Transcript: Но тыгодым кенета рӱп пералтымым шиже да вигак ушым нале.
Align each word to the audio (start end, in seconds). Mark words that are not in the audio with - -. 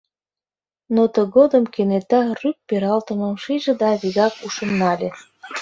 Но 0.95 1.03
тыгодым 1.13 1.63
кенета 1.73 2.21
рӱп 2.39 2.57
пералтымым 2.67 3.35
шиже 3.43 3.73
да 3.81 3.89
вигак 4.01 4.33
ушым 4.45 4.71
нале. 4.79 5.09